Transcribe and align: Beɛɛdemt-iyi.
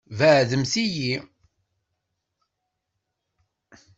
Beɛɛdemt-iyi. 0.17 1.15